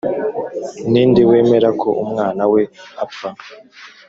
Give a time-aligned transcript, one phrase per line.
[0.91, 2.61] ni nde wemera ko umwana we
[3.03, 3.29] apfa